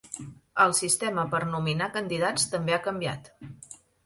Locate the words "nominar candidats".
1.49-2.49